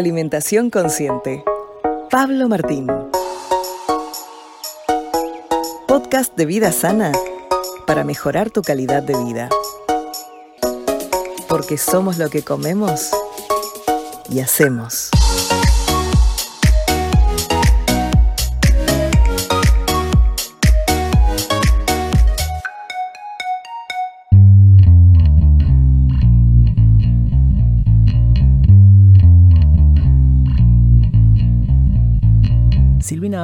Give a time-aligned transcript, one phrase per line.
[0.00, 1.44] Alimentación Consciente.
[2.10, 2.86] Pablo Martín.
[5.86, 7.12] Podcast de vida sana
[7.86, 9.50] para mejorar tu calidad de vida.
[11.50, 13.10] Porque somos lo que comemos
[14.30, 15.10] y hacemos.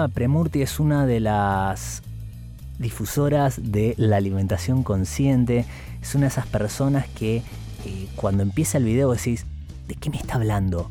[0.08, 2.02] Premurti es una de las
[2.78, 5.64] difusoras de la alimentación consciente.
[6.02, 7.42] Es una de esas personas que
[7.84, 9.46] eh, cuando empieza el video decís,
[9.88, 10.90] ¿de qué me está hablando?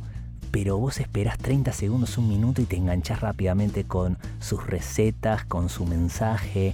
[0.52, 5.70] Pero vos esperás 30 segundos, un minuto y te enganchás rápidamente con sus recetas, con
[5.70, 6.74] su mensaje,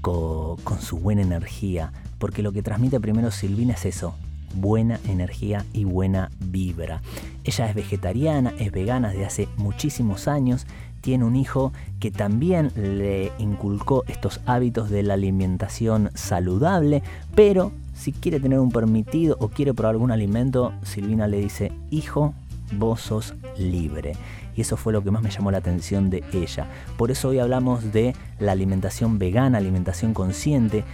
[0.00, 1.92] con, con su buena energía.
[2.18, 4.14] Porque lo que transmite primero Silvina es eso,
[4.54, 7.02] buena energía y buena vibra.
[7.44, 10.66] Ella es vegetariana, es vegana desde hace muchísimos años
[11.00, 17.02] tiene un hijo que también le inculcó estos hábitos de la alimentación saludable,
[17.34, 22.34] pero si quiere tener un permitido o quiere probar algún alimento, Silvina le dice, hijo,
[22.72, 24.12] vos sos libre.
[24.54, 26.68] Y eso fue lo que más me llamó la atención de ella.
[26.96, 30.84] Por eso hoy hablamos de la alimentación vegana, alimentación consciente.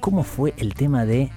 [0.00, 1.30] ¿Cómo fue el tema de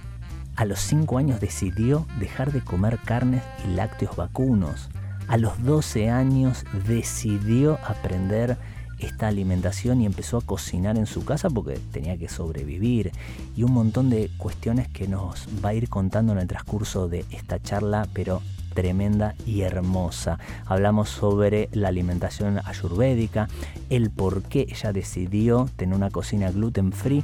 [0.55, 4.89] a los 5 años decidió dejar de comer carnes y lácteos vacunos?
[5.27, 8.57] A los 12 años decidió aprender
[8.99, 13.11] esta alimentación y empezó a cocinar en su casa porque tenía que sobrevivir
[13.55, 17.25] y un montón de cuestiones que nos va a ir contando en el transcurso de
[17.31, 18.41] esta charla, pero
[18.73, 20.37] tremenda y hermosa.
[20.65, 23.47] Hablamos sobre la alimentación ayurvédica,
[23.89, 27.23] el por qué ella decidió tener una cocina gluten free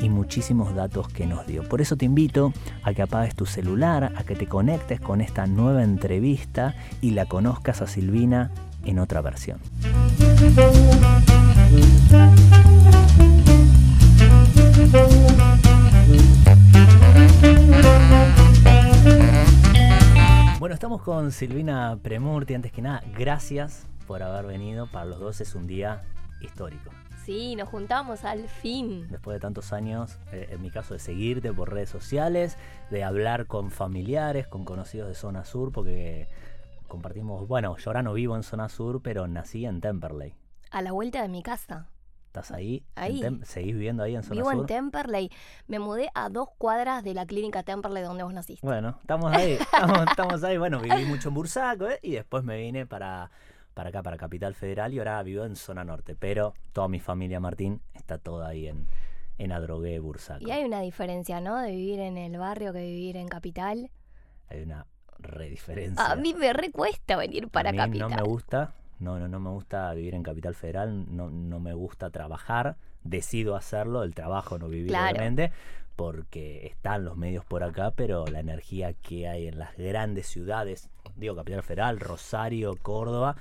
[0.00, 1.68] y muchísimos datos que nos dio.
[1.68, 5.46] Por eso te invito a que apagues tu celular, a que te conectes con esta
[5.46, 8.50] nueva entrevista y la conozcas a Silvina
[8.84, 9.60] en otra versión.
[20.58, 22.54] Bueno, estamos con Silvina Premurti.
[22.54, 24.86] Antes que nada, gracias por haber venido.
[24.90, 26.02] Para los dos es un día
[26.40, 26.90] histórico.
[27.24, 29.06] Sí, nos juntamos al fin.
[29.08, 32.58] Después de tantos años, eh, en mi caso, de seguirte por redes sociales,
[32.90, 36.26] de hablar con familiares, con conocidos de zona sur, porque
[36.88, 40.34] compartimos, bueno, yo ahora no vivo en zona sur, pero nací en Temperley.
[40.70, 41.88] A la vuelta de mi casa.
[42.26, 42.82] ¿Estás ahí?
[42.94, 43.22] Ahí.
[43.44, 44.60] ¿Seguís viviendo ahí en zona Vivo sur?
[44.60, 45.30] en Temperley.
[45.68, 48.66] Me mudé a dos cuadras de la clínica Temperley donde vos naciste.
[48.66, 50.56] Bueno, estamos ahí, estamos, estamos ahí.
[50.56, 52.00] Bueno, viví mucho en Bursaco ¿eh?
[52.02, 53.30] y después me vine para,
[53.74, 56.14] para acá, para Capital Federal y ahora vivo en zona norte.
[56.14, 58.86] Pero toda mi familia, Martín, está toda ahí en,
[59.38, 60.46] en Adrogué, Bursaco.
[60.46, 61.58] Y hay una diferencia, ¿no?
[61.60, 63.90] De vivir en el barrio que vivir en capital.
[64.48, 64.86] Hay una
[65.18, 66.04] re diferencia.
[66.04, 68.10] A mí me recuesta venir para a mí capital.
[68.10, 71.72] no me gusta, no, no, no me gusta vivir en Capital Federal, no, no me
[71.74, 75.10] gusta trabajar, decido hacerlo, el trabajo no vivir Claro.
[75.16, 75.52] obviamente,
[75.96, 80.88] porque están los medios por acá, pero la energía que hay en las grandes ciudades,
[81.16, 83.36] digo Capital Federal, Rosario, Córdoba,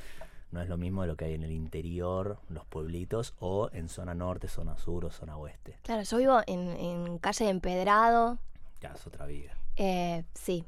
[0.51, 3.89] no es lo mismo de lo que hay en el interior, los pueblitos, o en
[3.89, 5.77] zona norte, zona sur o zona oeste.
[5.83, 8.37] Claro, yo vivo en, en calle de Empedrado.
[8.81, 10.65] Ya es otra vida, Eh, sí.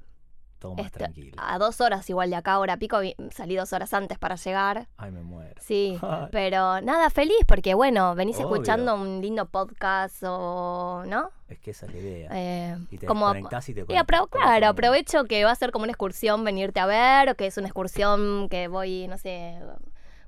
[0.64, 1.36] Todo más Esto- tranquilo.
[1.38, 2.98] a dos horas igual de acá, hora pico,
[3.32, 4.88] salí dos horas antes para llegar.
[4.98, 5.54] Ay, me muero.
[5.60, 6.00] Sí,
[6.32, 8.48] pero nada, feliz porque bueno, venís Obvio.
[8.54, 11.32] escuchando un lindo podcast o, ¿no?
[11.50, 12.30] Es que esa es la idea.
[12.32, 15.84] Eh, y te como y te y apro- claro, aprovecho que va a ser como
[15.84, 19.60] una excursión venirte a ver, o que es una excursión que voy, no sé,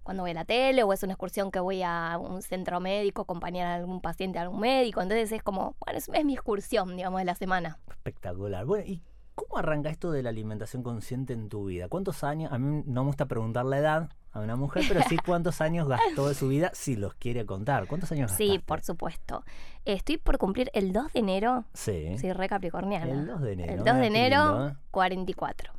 [0.03, 3.21] cuando voy a la tele, o es una excursión que voy a un centro médico,
[3.23, 5.01] acompañar a algún paciente a algún médico.
[5.01, 7.79] Entonces es como, bueno, es, es mi excursión, digamos, de la semana.
[7.89, 8.65] Espectacular.
[8.65, 9.01] Bueno, ¿y
[9.35, 11.87] cómo arranca esto de la alimentación consciente en tu vida?
[11.89, 12.51] ¿Cuántos años?
[12.51, 15.87] A mí no me gusta preguntar la edad a una mujer, pero sí cuántos años
[15.87, 17.87] gastó de su vida, si los quiere contar.
[17.87, 18.51] ¿Cuántos años gastaste?
[18.53, 19.43] Sí, por supuesto.
[19.85, 22.17] Estoy por cumplir el 2 de enero, Sí.
[22.17, 23.05] soy re capricorniana.
[23.11, 23.71] El 2 de enero.
[23.73, 24.73] El 2 mira de enero, lindo, ¿eh?
[24.91, 25.73] 44.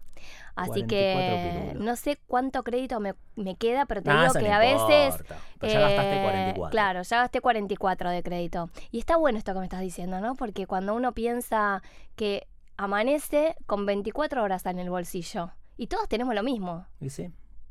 [0.55, 1.85] Así 44 que pirulos.
[1.85, 5.15] no sé cuánto crédito me, me queda, pero te Ah, digo que no a veces...
[5.21, 5.37] importa.
[5.61, 6.71] Pero ya gastaste eh, 44.
[6.71, 8.71] Claro, ya gasté 44 de crédito.
[8.91, 10.35] Y está bueno esto que me estás diciendo, ¿no?
[10.35, 11.83] Porque cuando uno piensa
[12.17, 17.31] que amanece con 24 horas en el bolsillo, y todos tenemos lo mismo, ¿Y sí?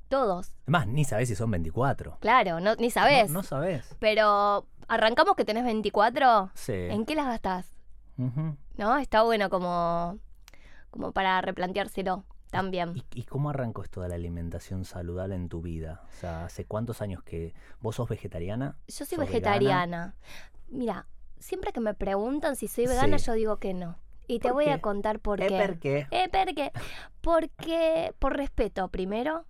[0.10, 0.54] todos.
[0.64, 2.18] Además, ni sabés si son 24.
[2.20, 3.30] Claro, no, ni sabes.
[3.30, 3.96] No, no sabés.
[4.00, 6.74] Pero arrancamos que tenés 24, Sí.
[6.74, 7.72] ¿en qué las gastás?
[8.18, 8.56] Ujú.
[8.78, 8.98] ¿No?
[8.98, 10.20] Está bueno como,
[10.92, 12.94] como para replanteárselo también.
[12.96, 16.04] ¿Y, y cómo arrancó esto de la alimentación saludable en tu vida?
[16.08, 18.78] O sea, ¿hace cuántos años que vos sos vegetariana?
[18.88, 20.16] Yo soy ¿Sos vegetariana.
[20.70, 21.08] Mira,
[21.40, 23.26] siempre que me preguntan si soy vegana, Sí.
[23.26, 23.98] yo digo que no.
[24.28, 25.48] Y te ¿Por voy a contar por qué.
[25.50, 26.08] ¿por qué?
[26.32, 26.72] ¿por qué?
[27.22, 29.46] Porque, por respeto, primero,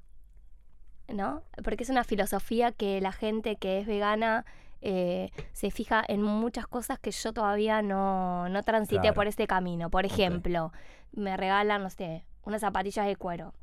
[1.08, 1.44] ¿no?
[1.64, 4.46] Porque es una filosofía que la gente que es vegana
[4.82, 9.16] eh, se fija en muchas cosas que yo todavía no, no transité Claro.
[9.16, 9.90] por este camino.
[9.90, 10.72] Por ejemplo,
[11.12, 13.54] me regalan, no sé, unas zapatillas de cuero.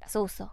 [0.00, 0.52] Las uso.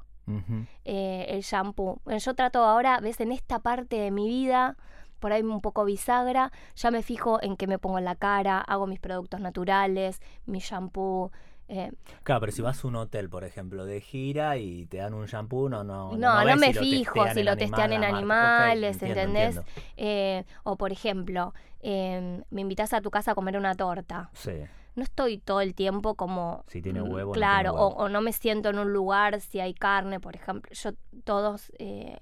[0.85, 1.99] Eh, el shampoo.
[2.05, 4.77] Bueno, yo trato ahora, ves, en esta parte de mi vida,
[5.23, 8.59] por ahí un poco bisagra, ya me fijo en qué me pongo en la cara,
[8.59, 11.31] hago mis productos naturales, mi shampoo.
[11.69, 11.91] eh,
[12.23, 15.25] Claro, pero si vas a un hotel, por ejemplo, de gira y te dan un
[15.27, 16.11] shampoo, no, no.
[16.17, 19.55] No, no me si fijo si lo testean en animales, entiendo, ¿entendés?
[19.57, 19.71] entiendo.
[19.95, 24.29] Eh, o por ejemplo, eh, me invitas a tu casa a comer una torta.
[24.33, 24.51] Sí.
[24.95, 26.65] No estoy todo el tiempo como...
[26.67, 27.95] Si tiene mm, huevo, no Claro, tiene huevo.
[27.95, 30.69] O, o no me siento en un lugar si hay carne, por ejemplo.
[30.73, 30.91] Yo
[31.23, 31.71] todos...
[31.79, 32.19] eh,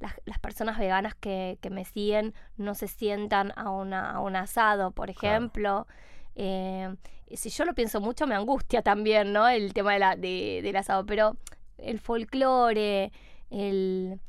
[0.00, 4.34] las, las personas veganas que, que me siguen no se sientan a, una, a un
[4.34, 5.36] asado, por Claro.
[5.36, 5.86] ejemplo.
[6.34, 6.94] Eh,
[7.28, 9.46] y si yo lo pienso mucho, me angustia también, ¿no?
[9.48, 11.06] El tema de la, de- del asado.
[11.06, 11.36] Pero
[11.78, 13.12] el folclore,
[13.50, 14.20] el...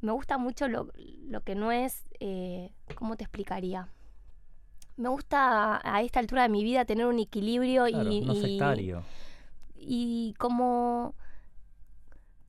[0.00, 0.88] Me gusta mucho lo,
[1.28, 2.04] lo que no es...
[2.20, 3.88] eh, ¿Cómo te explicaría?
[4.96, 8.40] Me gusta a esta altura de mi vida tener un equilibrio Claro, y, no y-
[8.40, 9.02] sectario.
[9.76, 11.14] y como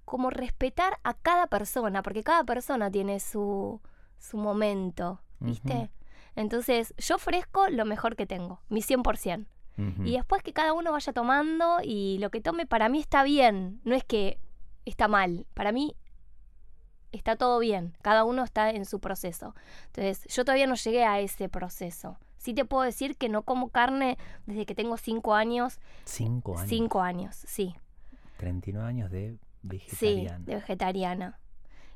[0.10, 3.80] como respetar a cada persona, porque cada persona tiene su,
[4.18, 5.92] su momento, ¿viste?
[6.36, 9.46] Entonces, yo ofrezco lo mejor que tengo, mi 100%.
[9.78, 10.04] Ujú.
[10.04, 13.82] Y después que cada uno vaya tomando y lo que tome para mí está bien,
[13.84, 14.40] no es que
[14.84, 15.96] está mal, para mí
[17.12, 19.54] está todo bien, cada uno está en su proceso.
[19.86, 22.18] Entonces, yo todavía no llegué a ese proceso.
[22.38, 24.18] Sí te puedo decir que no como carne
[24.48, 25.80] desde que tengo cinco años.
[26.06, 26.68] Cinco años.
[26.68, 27.76] Cinco años, sí.
[28.38, 30.46] 39 años de Sí, vegetariano.
[30.46, 31.40] de vegetariana.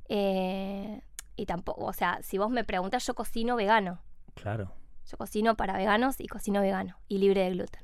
[0.09, 1.01] Eh,
[1.35, 4.01] y tampoco, o sea, si vos me preguntas, yo cocino vegano.
[4.35, 4.71] Claro.
[5.09, 7.81] Yo cocino para veganos y cocino vegano y libre de gluten.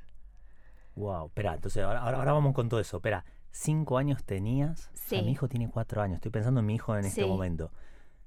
[0.96, 1.28] Wow.
[1.28, 2.98] Espera, entonces ahora, ahora, vamos con todo eso.
[2.98, 4.90] Espera, cinco años tenías.
[4.94, 5.26] O sea, Sí.
[5.26, 6.16] mi hijo tiene cuatro años.
[6.16, 7.28] Estoy pensando en mi hijo en este Sí.
[7.28, 7.72] momento.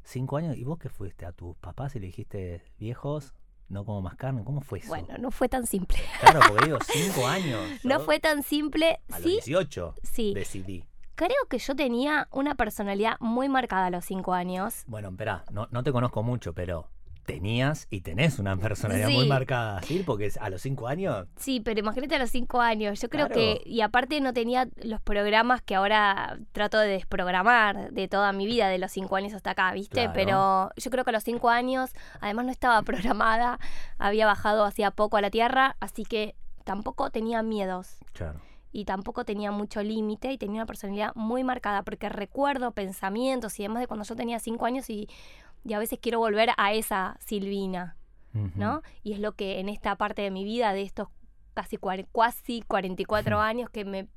[0.04, 0.56] Cinco años.
[0.56, 1.26] ¿Y vos qué fuiste?
[1.26, 3.34] ¿A tus papás y le dijiste, viejos,
[3.69, 4.43] no como más carne?
[4.44, 4.88] ¿Cómo fue eso?
[4.88, 5.99] Bueno, no fue tan simple.
[6.20, 7.60] Claro, porque digo, cinco años.
[7.84, 9.00] No fue tan simple.
[9.10, 10.32] A los Sí, 18 sí.
[10.34, 10.84] decidí.
[11.14, 14.85] Creo que yo tenía una personalidad muy marcada a los cinco años.
[14.87, 16.88] Bueno, espera, no, no te conozco mucho, pero
[17.25, 20.03] tenías y tenés una personalidad muy marcada, ¿sí?
[20.05, 23.00] Porque a los cinco años, Sí, pero imagínate a los cinco años.
[23.00, 23.41] Yo creo Claro.
[23.41, 28.44] que, y aparte no tenía los programas que ahora trato de desprogramar de toda mi
[28.47, 29.94] vida, de los cinco años hasta acá, ¿viste?
[30.00, 30.12] Claro.
[30.14, 33.59] Pero yo creo que a los cinco años, además no estaba programada,
[33.99, 38.41] había bajado hacía poco a la tierra, así que tampoco tenía miedos claro.
[38.73, 43.63] Y tampoco tenía mucho límite y tenía una personalidad muy marcada porque recuerdo pensamientos y
[43.63, 45.09] demás de cuando yo tenía cinco años y,
[45.65, 47.97] y a veces quiero volver a esa Silvina.
[48.55, 48.81] ¿no?
[49.03, 51.09] Y es lo que en esta parte de mi vida, de estos
[51.53, 51.79] casi,
[52.13, 54.09] casi 44 años, que me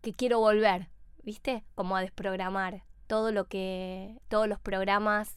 [0.00, 0.88] que quiero volver,
[1.24, 1.64] ¿viste?
[1.74, 5.34] Como a desprogramar todo lo que, todos los programas.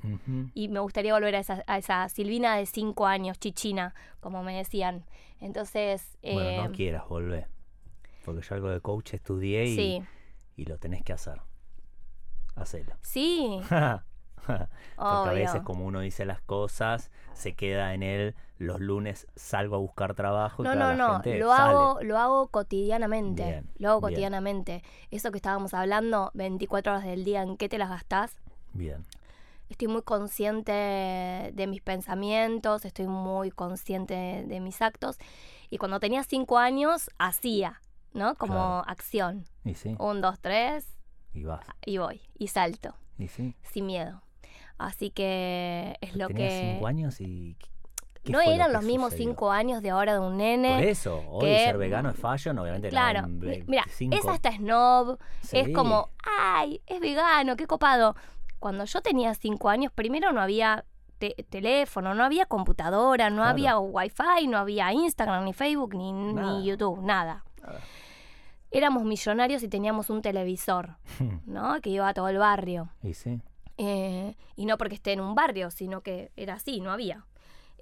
[0.53, 4.55] Y me gustaría volver a esa, a esa Silvina de 5 años, chichina, como me
[4.55, 5.05] decían.
[5.39, 7.47] Entonces, Bueno, eh, no quieras volver.
[8.25, 10.03] Porque yo algo de coach estudié y, sí,
[10.55, 11.41] y lo tenés que hacer.
[12.55, 12.93] Hacelo.
[13.01, 13.59] sí,
[14.45, 19.75] Porque a veces como uno dice las cosas, se queda en él, los lunes salgo
[19.75, 21.61] a buscar trabajo y No, no, la no, gente lo sale.
[21.71, 23.43] hago, lo hago cotidianamente.
[23.45, 24.11] Bien, lo hago bien.
[24.13, 24.83] cotidianamente.
[25.11, 28.39] Eso que estábamos hablando, 24 horas del día, ¿en qué te las gastás?
[28.73, 29.05] Bien.
[29.69, 30.71] Estoy muy consciente
[31.53, 35.17] de mis pensamientos, estoy muy consciente de mis actos.
[35.69, 37.79] Y cuando tenía cinco años, hacía,
[38.13, 38.35] ¿no?
[38.35, 38.83] Como Claro.
[38.87, 39.45] acción.
[39.65, 40.97] Y sí, Un, dos, tres,
[41.33, 41.65] y vas.
[41.85, 42.21] y voy.
[42.37, 43.55] Y salto, Y sí.
[43.63, 44.21] sin miedo.
[44.77, 46.71] Así que es lo Tenías que...
[46.73, 47.57] cinco años y...
[48.23, 49.29] ¿qué No lo eran los mismos sucedió?
[49.29, 50.89] cinco años de ahora de un Por nene.
[50.89, 54.15] eso, hoy que- ser vegano es fashion, obviamente Claro, mira, 25.
[54.15, 55.17] es hasta snob,
[55.51, 58.15] es como, ay, es vegano, qué copado.
[58.59, 60.85] Cuando yo tenía cinco años, primero no había
[61.17, 63.49] te- teléfono, no había computadora, no Claro.
[63.49, 66.65] había wifi, no había Instagram, ni Facebook, ni, ni.
[66.65, 67.43] YouTube, nada.
[68.71, 70.95] Éramos millonarios y teníamos un televisor,
[71.45, 71.81] ¿no?
[71.81, 72.89] Que iba a todo el barrio.
[73.03, 73.41] y sí.
[73.77, 77.25] Eh, y no porque esté en un barrio, sino que era así, no había.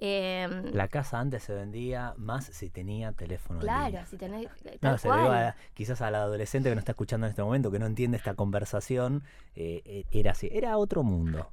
[0.00, 3.58] Eh, La casa antes se vendía más si tenía teléfono.
[3.58, 4.06] claro, línea.
[4.06, 4.46] si tenés.
[4.80, 7.80] Tal No, se a- quizás al adolescente que no está escuchando en este momento, que
[7.80, 9.24] no entiende esta conversación,
[9.56, 11.50] eh, eh, era así, era otro mundo.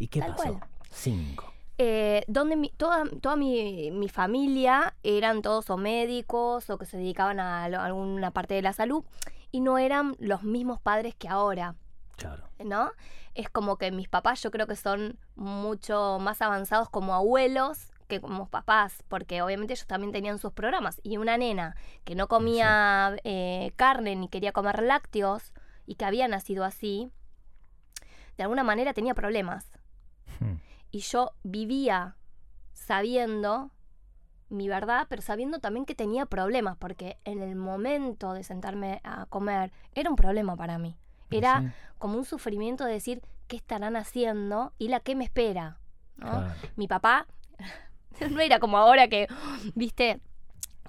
[0.00, 0.42] ¿Y qué Tal pasó?
[0.58, 0.68] cual.
[0.90, 1.53] Cinco.
[1.78, 6.96] Eh, donde mi- toda, toda mi, mi familia eran todos o médicos o que se
[6.96, 9.04] dedicaban a, lo- a alguna parte de la salud
[9.50, 11.74] y no eran los mismos padres que ahora,
[12.16, 12.44] Claro.
[12.64, 12.92] ¿no?
[13.34, 18.20] Es como que mis papás yo creo que son mucho más avanzados como abuelos que
[18.20, 21.00] como papás, porque obviamente ellos también tenían sus programas.
[21.02, 25.52] Y una nena que no comía eh, carne ni quería comer lácteos
[25.86, 27.10] y que había nacido así,
[28.36, 29.66] de alguna manera tenía problemas.
[30.38, 30.56] Hmm.
[30.94, 32.14] Y yo vivía
[32.72, 33.72] sabiendo
[34.48, 39.26] mi verdad, pero sabiendo también que tenía problemas, porque en el momento de sentarme a
[39.26, 40.96] comer era un problema para mí.
[41.32, 41.66] Era sí,
[41.98, 45.80] como un sufrimiento de decir qué estarán haciendo y la que me espera.
[46.16, 46.30] ¿no?
[46.30, 46.54] claro.
[46.76, 47.26] Mi papá
[48.30, 49.26] no era como ahora que,
[49.74, 50.20] viste,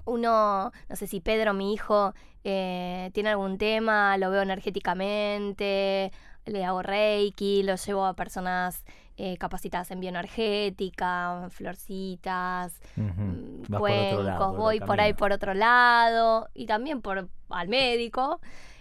[0.04, 6.12] uno, no sé si Pedro, mi hijo, eh, tiene algún tema, lo veo energéticamente,
[6.44, 8.84] le hago reiki, lo llevo a personas
[9.16, 16.66] eh, capacitadas en bioenergética, florcitas, lado, cuencos, por voy por ahí por otro lado y
[16.66, 18.40] también por al médico.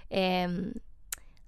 [0.09, 0.73] Em,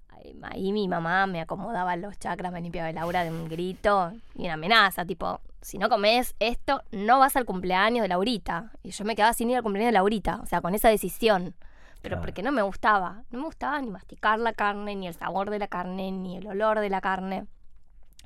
[0.10, 4.12] ahí- ahí mi mamá me acomodaba los chakras, me limpiaba el aura de un grito
[4.36, 8.72] y una amenaza, tipo, si no comes esto, no vas al cumpleaños de Laurita.
[8.84, 11.56] Y yo me quedaba sin ir al cumpleaños de Laurita, o sea, con esa decisión.
[12.02, 12.22] Pero Claro.
[12.22, 15.60] porque no me gustaba, no me gustaba ni masticar la carne, ni el sabor de
[15.60, 17.48] la carne, ni el olor de la carne.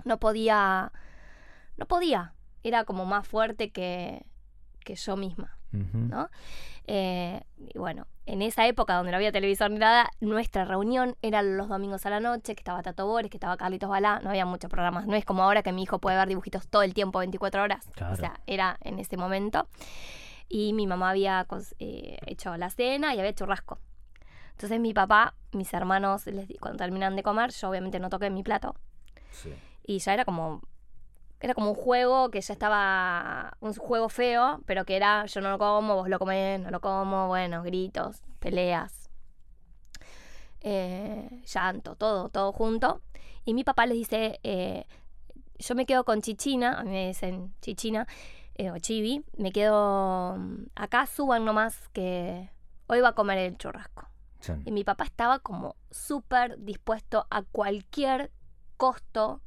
[0.05, 0.91] No podía,
[1.77, 2.33] no podía.
[2.63, 4.25] Era como más fuerte que,
[4.81, 5.57] que yo misma.
[5.73, 6.29] ¿no?
[6.85, 11.41] Eh, y bueno, en esa época donde no había televisor ni nada, nuestra reunión era
[11.43, 14.45] los domingos a la noche, que estaba Tato Bores, que estaba Carlitos Balá, no había
[14.45, 17.19] muchos programas, no es como ahora que mi hijo puede ver dibujitos todo el tiempo,
[17.19, 18.13] 24 horas, Claro.
[18.13, 19.69] o sea, era en ese momento.
[20.49, 21.47] Y mi mamá había
[21.79, 23.79] eh, hecho la cena y había churrasco.
[24.51, 28.43] Entonces mi papá, mis hermanos, les cuando terminan de comer, yo obviamente no toqué mi
[28.43, 28.75] plato.
[29.31, 29.53] Sí.
[29.91, 30.61] Y ya era como.
[31.41, 33.57] Era como un juego que ya estaba.
[33.59, 36.79] Un juego feo, pero que era yo no lo como, vos lo comés, no lo
[36.79, 39.09] como, bueno, gritos, peleas,
[40.61, 43.01] eh, llanto, todo, todo junto.
[43.43, 44.85] Y mi papá les dice: eh,
[45.59, 48.07] Yo me quedo con Chichina, a mí me dicen Chichina,
[48.55, 52.49] eh, o Chibi, me quedo mm, acá, suban nomás que
[52.87, 54.07] hoy va a comer el churrasco.
[54.39, 54.53] Sí.
[54.65, 58.31] Y mi papá estaba como súper dispuesto a cualquier
[58.77, 59.41] costo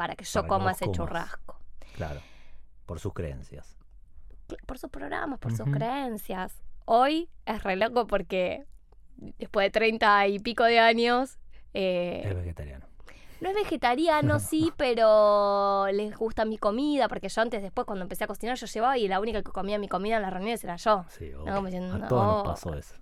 [0.00, 0.96] para que yo Para coma ese comas.
[0.96, 1.60] churrasco.
[1.94, 2.20] Claro.
[2.86, 3.76] Por sus creencias.
[4.66, 6.54] Por sus programas, por sus creencias.
[6.86, 8.64] Hoy es re loco porque
[9.18, 11.38] después de treinta y pico de años,
[11.74, 12.86] eh, Es vegetariano.
[13.42, 18.24] no es vegetariano, sí, pero les gusta mi comida, porque yo antes, después, cuando empecé
[18.24, 20.76] a cocinar, yo llevaba y la única que comía mi comida en las reuniones era
[20.76, 21.04] yo.
[21.10, 21.54] Sí, No, obvio.
[21.56, 22.32] como diciendo, A todos no.
[22.38, 22.94] nos pasó eso.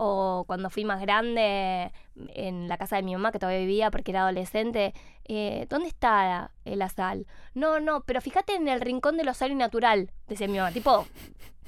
[0.00, 1.90] O cuando fui más grande,
[2.28, 6.52] en la casa de mi mamá, que todavía vivía porque era adolescente, eh, ¿dónde está
[6.64, 7.26] la sal?
[7.54, 10.70] No, no, pero fíjate en el rincón de lo sal y natural, decía mi mamá.
[10.70, 11.04] Tipo,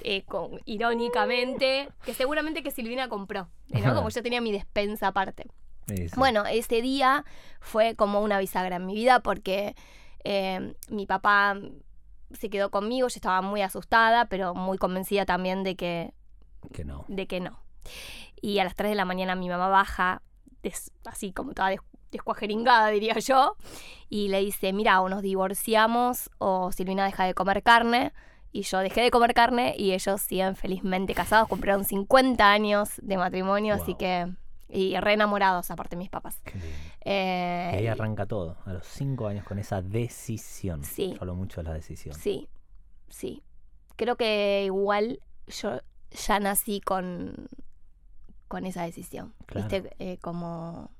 [0.04, 3.94] eh, con- irónicamente, que seguramente que Silvina compró, eh, ¿no?
[3.94, 5.46] Como yo tenía mi despensa aparte.
[5.88, 6.14] Sí, sí.
[6.16, 7.24] Bueno, ese día
[7.60, 9.74] fue como una bisagra en mi vida porque
[10.22, 11.58] eh, mi papá
[12.38, 16.14] se quedó conmigo, yo estaba muy asustada, pero muy convencida también de que
[16.72, 17.04] Que no.
[17.08, 17.58] de que no.
[18.40, 20.22] Y a las 3 de la mañana mi mamá baja,
[20.62, 21.80] des- así como toda des-
[22.10, 23.56] descuajeringada, diría yo,
[24.08, 28.12] y le dice, mira, o nos divorciamos o Silvina deja de comer carne.
[28.52, 33.16] Y yo dejé de comer carne y ellos siguen felizmente casados, cumplieron 50 años de
[33.16, 34.32] matrimonio, así que...
[34.72, 36.40] Y re enamorados, aparte mis papás.
[37.04, 40.84] Eh, Y ahí arranca todo, a los cinco años con esa decisión.
[40.84, 41.12] Sí.
[41.14, 42.14] Yo hablo mucho de la decisión.
[42.14, 42.48] Sí,
[43.08, 43.42] sí.
[43.96, 45.80] Creo que igual yo
[46.10, 47.48] ya nací con,
[48.50, 49.32] con esa decisión.
[49.46, 49.68] Claro.
[49.68, 49.94] ¿Viste?
[50.00, 50.90] Eh, como.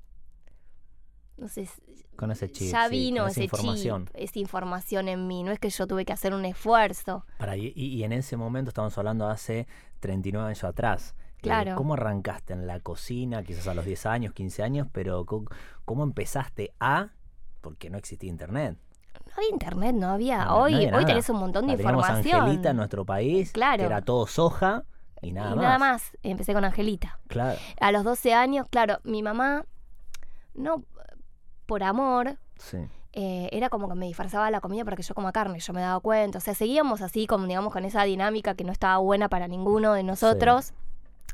[1.37, 1.69] No sé.
[2.14, 2.71] Con ese chip.
[2.71, 4.07] ya sí, vino esa ese información.
[4.07, 5.42] chip, esa información en mí.
[5.42, 7.26] No es que yo tuve que hacer un esfuerzo.
[7.38, 9.66] Para, y, en ese momento estamos hablando hace
[9.99, 11.16] 39 años atrás.
[11.19, 11.75] Eh, Claro.
[11.75, 15.26] ¿Cómo arrancaste en la cocina, quizás a los 10 años, 15 años, pero
[15.85, 17.09] cómo empezaste a,
[17.62, 18.76] porque no existía internet?
[19.26, 20.45] No había internet, no había.
[20.45, 22.40] No, no hoy había hoy tenés un montón de La teníamos información.
[22.42, 23.78] Angelita en nuestro país, Claro.
[23.78, 24.85] que era todo soja
[25.23, 25.62] y nada y más.
[25.65, 26.17] nada más.
[26.23, 27.19] Empecé con Angelita.
[27.29, 27.59] Claro.
[27.81, 29.65] A los 12 años, claro, mi mamá,
[30.55, 30.85] no
[31.67, 32.79] por amor, Sí.
[33.12, 35.81] eh, era como que me disfrazaba la comida para que yo coma carne, yo me
[35.81, 36.39] daba cuenta.
[36.39, 39.93] O sea, seguíamos así, como digamos, con esa dinámica que no estaba buena para ninguno
[39.93, 40.73] de nosotros.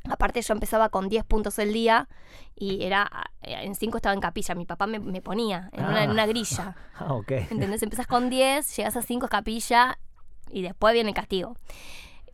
[0.08, 2.08] Aparte, yo empezaba con 10 puntos el día
[2.54, 3.10] y era
[3.42, 4.54] eh, en 5 estaba en capilla.
[4.54, 6.26] Mi papá me, me ponía en, una, en una Ah.
[6.26, 6.76] grilla.
[6.98, 7.30] Ah, ok.
[7.50, 7.82] ¿Entendés?
[7.82, 9.98] Empezás con 10, llegas a 5 es capilla
[10.50, 11.56] y después viene el castigo.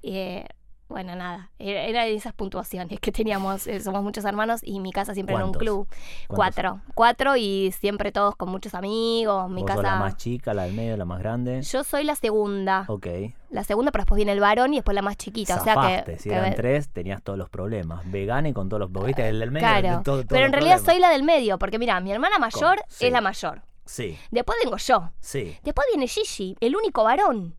[0.03, 0.45] Eh,
[0.93, 3.67] bueno, nada, era, era de esas puntuaciones que teníamos.
[3.67, 5.89] eh, somos muchos hermanos y mi casa siempre era un club.
[5.89, 6.37] ¿Cuántos?
[6.37, 6.81] Cuatro.
[6.95, 9.51] Cuatro y siempre todos con muchos amigos.
[9.51, 9.77] Mi ¿Vos casa.
[9.83, 11.63] sos la más chica, la del medio, la más grande?
[11.63, 12.85] Yo soy la segunda.
[12.89, 13.07] Ok.
[13.51, 15.61] La segunda, pero después viene el varón y después la más chiquita.
[15.61, 16.13] o sea Zafaste.
[16.13, 16.19] que.
[16.19, 18.01] si eran tres, tenías todos los problemas.
[18.11, 18.91] Vegana y con todos los...
[18.93, 19.29] vos ¿Viste?
[19.29, 19.67] El del medio.
[19.67, 19.89] Claro.
[19.89, 20.95] de todo- todos pero en realidad problemas.
[20.95, 23.07] soy la del medio, porque mira, mi hermana mayor Sí.
[23.07, 23.63] es la mayor.
[23.85, 25.11] Sí, Después vengo yo.
[25.21, 25.57] sí.
[25.65, 27.57] Después viene Gigi, el único varón.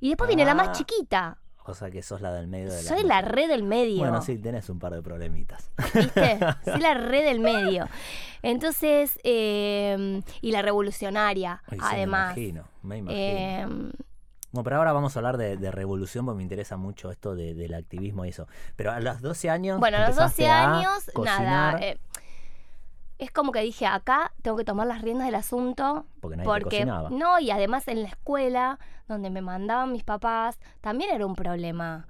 [0.00, 0.54] Y después viene la Ah.
[0.54, 1.38] más chiquita.
[1.68, 2.88] O sea que sos la del medio de la.
[2.88, 3.98] Soy la red del medio.
[3.98, 5.70] Bueno, sí, tenés un par de problemitas.
[5.94, 6.38] ¿Viste?
[6.64, 7.88] Soy la red del medio.
[8.42, 12.36] Entonces, eh, y la revolucionaria, Ay, sí, además.
[12.36, 13.20] Me imagino, me imagino.
[13.20, 13.66] Eh,
[14.52, 17.52] Bueno, pero ahora vamos a hablar de, de revolución porque me interesa mucho esto de-
[17.54, 18.46] del activismo y eso.
[18.76, 19.80] Pero a los 12 años.
[19.80, 21.78] bueno, a los 12 empezaste a años, nada.
[21.80, 21.98] eh,
[23.18, 26.06] es como que dije, acá tengo que tomar las riendas del asunto.
[26.20, 27.10] porque nadie te Porque, cocinaba.
[27.10, 32.06] no, y además en la escuela, donde me mandaban mis papás, también era un problema.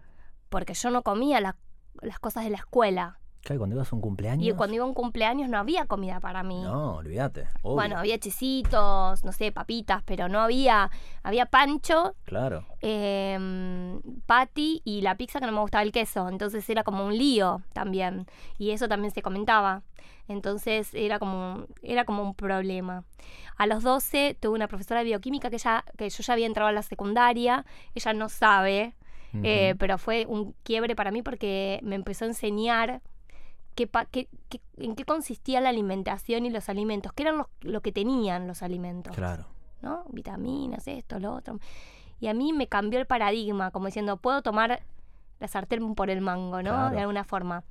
[0.48, 1.56] Porque yo no comía la-
[2.02, 3.18] las cosas de la escuela.
[3.46, 4.44] Claro, cuando ibas a un cumpleaños.
[4.44, 6.60] Y cuando iba a un cumpleaños no había comida para mí.
[6.62, 7.42] No, olvídate.
[7.62, 10.90] obvio, Bueno, había chisitos, no sé, papitas, pero no había.
[11.22, 12.64] Había pancho, Claro.
[12.80, 16.28] eh, patty y la pizza que no me gustaba el queso.
[16.28, 18.26] Entonces era como un lío también.
[18.58, 19.82] Y eso también se comentaba.
[20.26, 23.04] Entonces era como, era como un problema.
[23.56, 26.68] A los 12 tuve una profesora de bioquímica que, ya, que yo ya había entrado
[26.68, 27.64] a la secundaria.
[27.94, 28.96] Ella no sabe,
[29.44, 33.02] eh, pero fue un quiebre para mí porque me empezó a enseñar
[33.84, 34.28] qué-
[34.78, 38.62] en qué consistía la alimentación y los alimentos, qué eran los- lo que tenían los
[38.62, 39.14] alimentos.
[39.14, 39.44] Claro.
[39.82, 40.04] ¿no?
[40.08, 41.58] Vitaminas, esto, lo otro.
[42.18, 44.82] Y a mí me cambió el paradigma, como diciendo, puedo tomar
[45.38, 46.70] la sartén por el mango, ¿no?
[46.70, 46.90] Claro.
[46.94, 47.62] De alguna forma.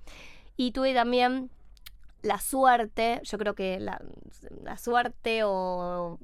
[0.56, 1.50] Y tuve también
[2.22, 4.00] la suerte, yo creo que la,
[4.64, 6.20] la suerte o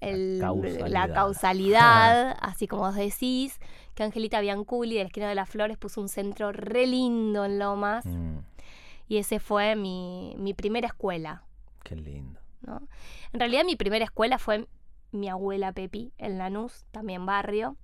[0.00, 0.88] el- causalidad.
[0.88, 3.58] la causalidad, así como vos decís,
[3.94, 7.58] que Angelita Bianculi de la esquina de las flores puso un centro re lindo en
[7.58, 8.36] Lomas Mm,
[9.08, 11.42] y ese fue mi, mi primera escuela.
[11.82, 12.40] qué lindo.
[12.60, 12.82] ¿no?
[13.32, 14.68] En realidad mi primera escuela fue
[15.10, 17.76] mi abuela Pepi en Lanús, también barrio.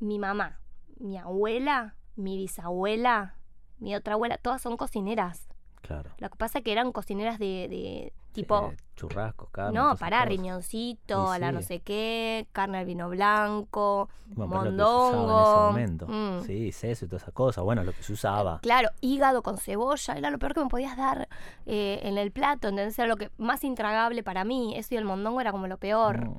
[0.00, 0.60] Mi mamá,
[0.98, 3.36] mi abuela, mi bisabuela,
[3.78, 5.48] mi otra abuela, todas son cocineras.
[5.80, 6.10] Claro.
[6.18, 8.70] Lo que pasa es que eran cocineras de, de tipo...
[8.72, 9.76] Eh, churrascos, carne.
[9.76, 14.70] no, pará, riñoncito, a la no sé qué, carne al vino blanco, Bueno, pero usaba
[14.70, 15.66] en ese mondongo.
[15.66, 16.06] momento.
[16.06, 16.42] mm.
[16.46, 17.64] Sí, seso y todas esas cosas.
[17.64, 18.60] Bueno, lo que se usaba.
[18.60, 21.28] Claro, hígado con cebolla, era lo peor que me podías dar
[21.66, 22.96] eh, en el plato, ¿entendés?
[22.98, 24.74] Era lo que más intragable para mí.
[24.76, 26.28] Eso y el mondongo era como lo peor.
[26.28, 26.36] Mm,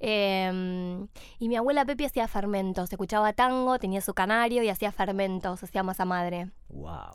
[0.00, 1.06] Eh,
[1.38, 5.82] y mi abuela Pepi hacía fermentos, escuchaba tango, tenía su canario y hacía fermentos, hacía
[5.82, 6.50] masa madre.
[6.68, 7.14] wow.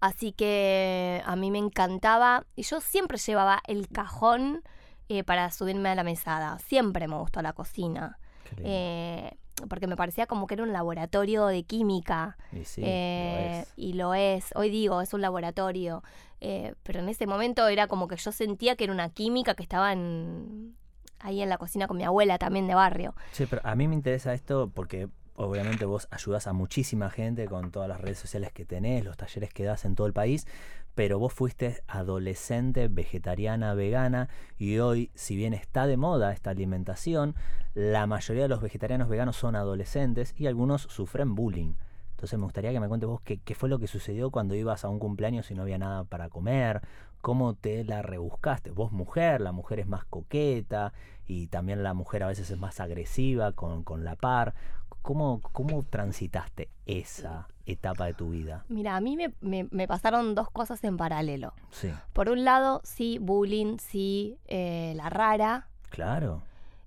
[0.00, 4.62] Así que a mí me encantaba y yo siempre llevaba el cajón
[5.08, 6.58] eh, para subirme a la mesada.
[6.60, 8.18] Siempre me gustó la cocina.
[8.58, 9.30] Eh,
[9.68, 12.36] porque me parecía como que era un laboratorio de química.
[12.52, 13.72] y sí, Eh, lo es.
[13.76, 16.02] Y lo es, hoy digo, es un laboratorio.
[16.40, 19.64] Eh, pero en ese momento era como que yo sentía que era una química que
[19.64, 20.76] estaba en-
[21.20, 23.14] ahí en la cocina con mi abuela también de barrio.
[23.32, 27.70] Sí, pero a mí me interesa esto porque obviamente vos ayudas a muchísima gente con
[27.70, 30.46] todas las redes sociales que tenés, los talleres que das en todo el país,
[30.94, 34.28] pero vos fuiste adolescente, vegetariana, vegana
[34.58, 37.36] y hoy, si bien está de moda esta alimentación,
[37.74, 41.74] la mayoría de los vegetarianos veganos son adolescentes y algunos sufren bullying.
[42.10, 44.84] Entonces me gustaría que me cuentes vos qué, qué fue lo que sucedió cuando ibas
[44.84, 46.82] a un cumpleaños y no había nada para comer,
[47.20, 48.70] cómo te la rebuscaste.
[48.70, 50.92] Vos mujer, la mujer es más coqueta
[51.26, 54.54] y también la mujer a veces es más agresiva con, con la par.
[55.02, 58.64] ¿Cómo, ¿Cómo transitaste esa etapa de tu vida?
[58.68, 61.54] Mira, a mí me, me- me pasaron dos cosas en paralelo.
[61.70, 65.68] Sí, Por un lado, sí, bullying, sí, eh, la rara.
[65.90, 66.42] claro.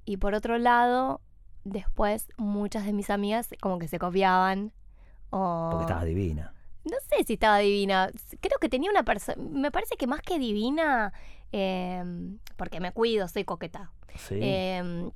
[0.06, 1.22] Y por otro lado,
[1.64, 4.72] después muchas de mis amigas como que se copiaban.
[5.30, 5.70] O...
[5.72, 6.54] Porque estabas divina.
[6.84, 8.10] No sé si estaba divina.
[8.40, 9.42] Creo que tenía una persona.
[9.42, 11.14] Me parece que más que divina,
[11.52, 12.04] eh,
[12.58, 13.92] porque me cuido, soy coqueta.
[14.16, 14.40] Sí.
[14.42, 15.12] Eh,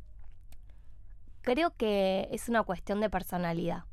[1.42, 3.86] creo que es una cuestión de personalidad.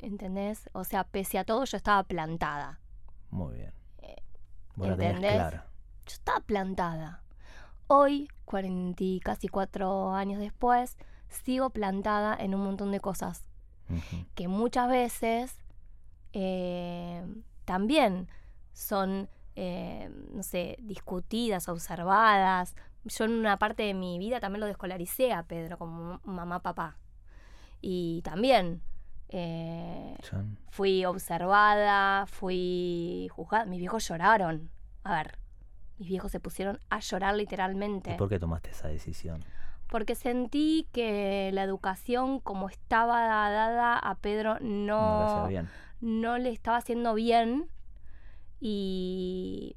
[0.00, 0.68] ¿Entendés?
[0.72, 2.80] O sea, pese a todo, yo estaba plantada.
[3.30, 3.72] Muy bien.
[3.98, 4.16] Eh,
[4.76, 5.34] la tenías ¿entendés?
[5.34, 5.66] clara.
[6.06, 7.22] Yo estaba plantada.
[7.86, 10.96] Hoy, 40 y casi cuatro años después,
[11.28, 13.44] sigo plantada en un montón de cosas
[14.34, 15.56] que muchas veces
[16.32, 17.22] eh,
[17.64, 18.28] también
[18.72, 22.74] son, eh, no sé, discutidas, observadas.
[23.04, 26.96] Yo en una parte de mi vida también lo descolaricé a Pedro como mamá, papá.
[27.80, 28.82] Y también
[29.28, 30.16] eh,
[30.70, 33.66] fui observada, fui juzgada.
[33.66, 34.70] Mis viejos lloraron.
[35.04, 35.38] A ver,
[35.98, 39.44] mis viejos se pusieron a llorar literalmente ¿Y por qué tomaste esa decisión?
[39.88, 45.68] porque sentí que la educación como estaba dada a Pedro No bien.
[46.00, 47.68] No le estaba haciendo bien
[48.60, 49.76] y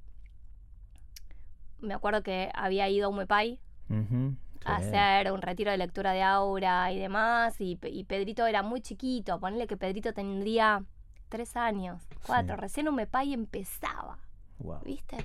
[1.79, 4.85] me acuerdo que había ido a Umepay Ujú, a sí.
[4.95, 9.39] hacer un retiro de lectura de aura y demás y, y Pedrito era muy chiquito,
[9.39, 10.83] ponerle que Pedrito tendría
[11.29, 12.61] tres años, cuatro, Sí.
[12.61, 14.19] recién Umepay empezaba.
[14.59, 14.81] Wow.
[14.83, 15.17] ¿viste?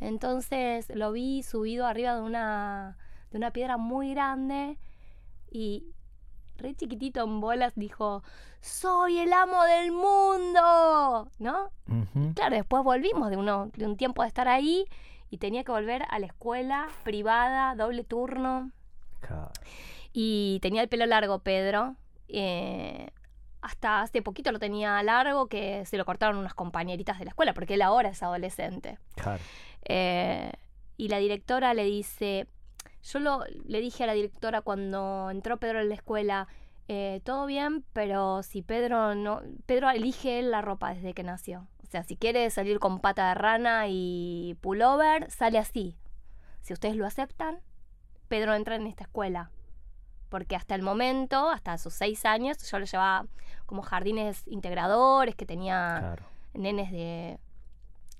[0.00, 2.96] Entonces lo vi subido arriba de una,
[3.30, 4.76] de una piedra muy grande
[5.50, 5.86] y
[6.62, 8.22] re chiquitito en bolas, dijo,
[8.60, 11.70] soy el amo del mundo, ¿no?
[12.34, 14.86] Claro, después volvimos de, uno, de un tiempo de estar ahí
[15.30, 18.70] y tenía que volver a la escuela privada, doble turno.
[20.12, 21.96] Y tenía el pelo largo, Pedro.
[22.28, 23.10] eh,
[23.62, 27.54] hasta hace poquito lo tenía largo, que se lo cortaron unas compañeritas de la escuela,
[27.54, 28.98] porque él ahora es adolescente.
[29.14, 29.42] Claro.
[29.84, 30.52] Eh,
[30.96, 32.48] y la directora le dice,
[33.02, 36.48] yo lo, le dije a la directora cuando entró Pedro en la escuela,
[36.88, 41.66] eh, todo bien, pero si Pedro no, Pedro elige él la ropa desde que nació.
[41.82, 45.96] O sea, si quiere salir con pata de rana y pullover, sale así.
[46.60, 47.60] Si ustedes lo aceptan,
[48.28, 49.50] Pedro entra en esta escuela.
[50.28, 53.26] Porque hasta el momento, hasta sus seis años, yo lo llevaba
[53.66, 56.24] como jardines integradores, que tenía Claro.
[56.54, 57.38] nenes de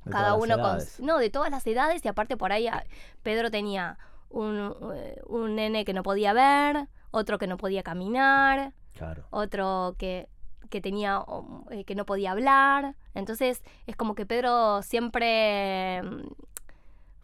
[0.05, 2.85] De cada uno con no de todas las edades y aparte por ahí ah,
[3.23, 3.99] Pedro tenía
[4.33, 9.25] un, eh, un nene que no podía ver otro que no podía caminar Claro.
[9.31, 10.29] otro que
[10.71, 11.23] que tenía
[11.71, 16.29] eh, que no podía hablar entonces es como que Pedro siempre mm,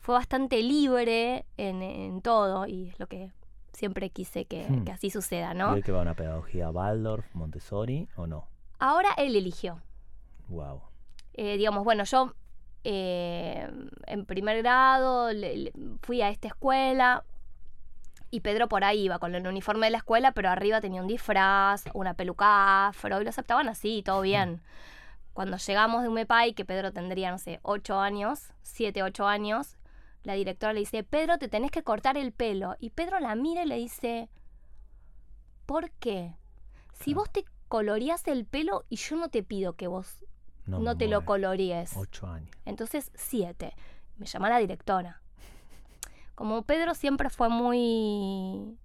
[0.00, 3.32] fue bastante libre en, en todo y es lo que
[3.72, 4.84] siempre quise que, Hmm.
[4.84, 8.46] que así suceda ¿Y no él que va a una pedagogía Waldorf, Montessori o no?
[8.78, 9.80] ahora él eligió
[10.48, 10.80] Wow.
[11.34, 12.34] eh, digamos, bueno, yo
[12.90, 13.68] eh,
[14.06, 17.22] en primer grado le- le- fui a esta escuela
[18.30, 21.06] y Pedro por ahí iba con el uniforme de la escuela, pero arriba tenía un
[21.06, 24.62] disfraz, una peluca afro y lo aceptaban así, todo bien.
[25.34, 29.76] Cuando llegamos de Umepay, que Pedro tendría, no sé, 8 años, 7, 8 años,
[30.22, 32.74] la directora le dice, Pedro, te tenés que cortar el pelo.
[32.80, 34.28] Y Pedro la mira y le dice,
[35.66, 36.34] ¿por qué?
[36.94, 37.20] Si Claro.
[37.20, 40.24] vos te coloreás el pelo y yo no te pido que vos
[40.68, 41.24] No, te lo muero.
[41.24, 41.96] colorees.
[41.96, 42.50] Ocho años.
[42.64, 43.74] Entonces, siete.
[44.16, 45.22] Me llama la directora.
[46.34, 48.76] Como Pedro siempre fue muy.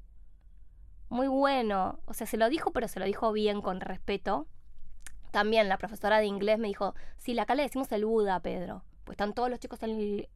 [1.09, 1.99] muy bueno.
[2.05, 4.47] O sea, se lo dijo, pero se lo dijo bien, con respeto.
[5.31, 8.83] También la profesora de inglés me dijo: Sí, acá le decimos el Buda a Pedro.
[9.03, 10.27] Pues están todos los chicos en-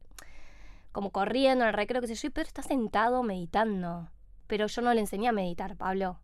[0.92, 4.08] como corriendo en el recreo, qué sé yo, y Pedro está sentado meditando.
[4.46, 6.18] Pero yo no le enseñé a meditar, Pablo.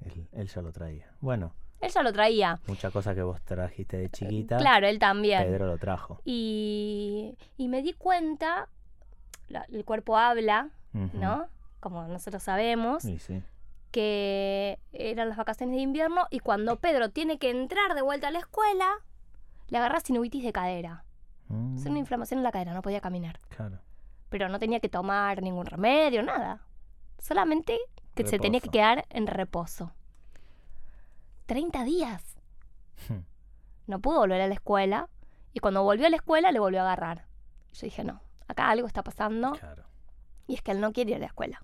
[0.00, 1.14] Él, él ya lo traía.
[1.20, 2.58] Bueno, Él ya lo traía.
[2.66, 4.56] mucha cosa que vos trajiste de chiquita.
[4.56, 5.42] Claro, él también.
[5.44, 6.20] Pedro lo trajo.
[6.24, 8.68] Y, y me di cuenta,
[9.48, 10.70] la- el cuerpo habla.
[10.94, 11.46] ¿no?
[11.80, 13.42] Como nosotros sabemos, Sí, sí.
[13.90, 18.30] que eran las vacaciones de invierno y cuando Pedro tiene que entrar de vuelta a
[18.30, 18.88] la escuela,
[19.68, 21.04] le agarra sinuvitis de cadera.
[21.48, 23.40] Mm, Es una inflamación en la cadera, no podía caminar.
[23.56, 23.78] Claro.
[24.28, 26.60] Pero no tenía que tomar ningún remedio, nada.
[27.18, 27.78] Solamente
[28.14, 29.92] que se tenía que quedar en reposo.
[31.46, 32.22] 30 días.
[33.86, 35.08] No pudo volver a la escuela
[35.52, 37.26] y cuando volvió a la escuela le volvió a agarrar.
[37.72, 39.82] Yo dije, no, acá algo está pasando Claro.
[40.46, 41.62] y es que él no quiere ir a la escuela.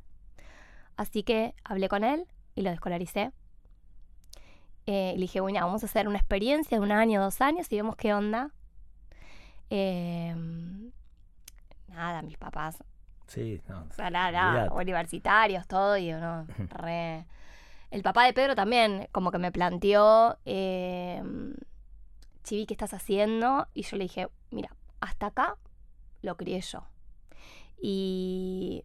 [0.96, 3.30] Así que hablé con él y lo descolaricé.
[4.86, 7.70] Eh, y le dije, bueno, vamos a hacer una experiencia de un año, dos años
[7.70, 8.50] y vemos qué onda.
[9.70, 10.34] Eh,
[11.88, 12.82] nada, mis papás,
[13.26, 13.82] Sí, no.
[13.90, 17.26] o sea, nada, nada, universitarios, todo, y uno, re...
[17.90, 21.22] El papá de Pedro también como que me planteó, eh,
[22.44, 23.66] Chivi, ¿qué estás haciendo?
[23.74, 25.56] Y yo le dije, mira, hasta acá
[26.22, 26.84] lo crié yo.
[27.80, 28.84] Y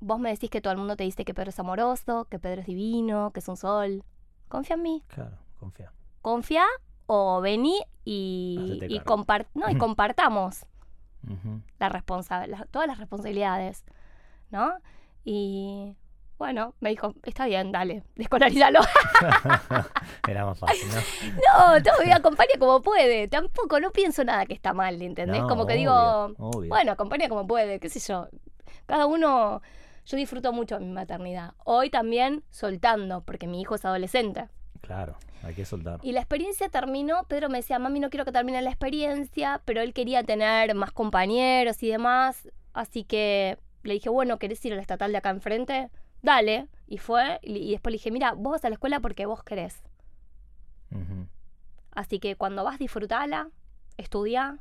[0.00, 2.60] vos me decís que todo el mundo te dice que Pedro es amoroso, que Pedro
[2.60, 4.04] es divino, que es un sol.
[4.48, 5.04] Confía en mí.
[5.08, 5.92] Claro, confía.
[6.20, 6.64] Confía
[7.06, 9.24] o vení y, y, cargo.
[9.24, 10.66] compar- no, y compartamos
[11.78, 13.84] la responsa la- todas las responsabilidades,
[14.50, 14.72] ¿no?
[15.24, 15.96] Y
[16.42, 18.80] bueno, me dijo, está bien, dale, descolarízalo.
[20.28, 21.76] Era más fácil, ¿no?
[21.76, 23.28] no, todo me acompaña como puede.
[23.28, 25.42] Tampoco, no pienso nada que está mal, ¿entendés?
[25.42, 26.68] No, como que obvio, digo, obvio.
[26.68, 28.26] bueno, acompaña como puede, qué sé yo.
[28.86, 29.62] Cada uno,
[30.04, 31.52] yo disfruto mucho mi maternidad.
[31.62, 34.48] Hoy también soltando, porque mi hijo es adolescente.
[34.80, 36.00] Claro, hay que soltar.
[36.02, 39.80] Y la experiencia terminó, Pedro me decía, mami, no quiero que termine la experiencia, pero
[39.80, 44.76] él quería tener más compañeros y demás, así que le dije, bueno, ¿querés ir a
[44.76, 45.88] la estatal de acá enfrente?
[46.22, 49.42] Dale, y fue, y, después le dije, mira, vos vas a la escuela porque vos
[49.42, 49.82] querés,
[51.90, 53.50] así que cuando vas disfrutala,
[53.96, 54.58] estudia,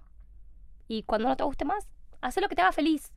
[0.88, 1.88] y cuando no te guste más,
[2.22, 3.14] haz lo que te haga feliz.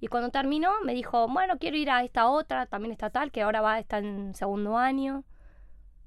[0.00, 3.60] Y cuando terminó, me dijo, bueno, quiero ir a esta otra, también estatal, que ahora
[3.60, 5.22] va, está en segundo año,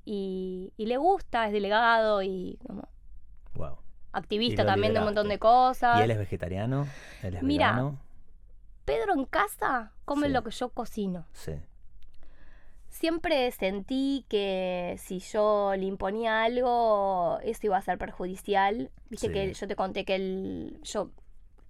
[0.03, 2.87] y, y le gusta, es delegado y como
[3.55, 3.77] Wow.
[4.11, 5.99] activista también de un montón de cosas.
[5.99, 6.87] ¿Y él es vegetariano?
[7.23, 7.71] ¿Él es Mira.
[7.71, 7.99] vegano?
[8.83, 10.33] Pedro en casa come Sí.
[10.33, 11.25] lo que yo cocino.
[11.31, 11.53] Sí.
[12.95, 18.89] Siempre sentí que si yo le imponía algo, eso iba a ser perjudicial.
[19.09, 19.33] Viste Sí.
[19.33, 21.09] que yo te conté que él, yo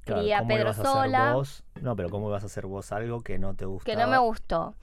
[0.02, 1.34] Claro, crié a ¿cómo Pedro ibas a hacer sola.
[1.34, 1.64] vos?
[1.82, 3.96] No, pero ¿cómo ibas a hacer vos algo que no te gustaba?
[3.98, 4.76] que no me gustó.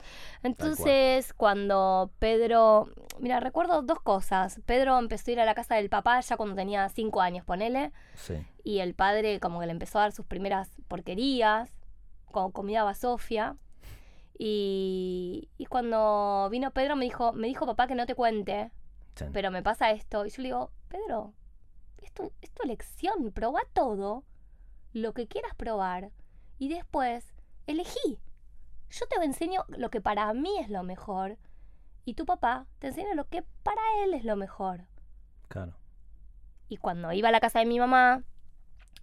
[0.43, 4.59] Entonces, cuando Pedro, mira, recuerdo dos cosas.
[4.65, 7.93] Pedro empezó a ir a la casa del papá ya cuando tenía cinco años, ponele,
[8.15, 11.71] Sí, y el padre como que le empezó a dar sus primeras porquerías,
[12.33, 13.55] con comida basofia.
[14.37, 18.71] Y, y cuando vino Pedro me dijo, me dijo papá que no te cuente,
[19.15, 19.25] sí.
[19.31, 20.25] pero me pasa esto.
[20.25, 21.33] Y yo le digo, Pedro,
[22.01, 24.23] esto es tu elección, probá todo,
[24.93, 26.11] lo que quieras probar,
[26.57, 27.33] y después
[27.67, 28.19] elegí.
[28.89, 31.37] Yo te enseño lo que para mí es lo mejor,
[32.05, 34.87] y tu papá te enseña lo que para él es lo mejor.
[35.47, 35.73] Claro.
[36.67, 38.23] Y cuando iba a la casa de mi mamá,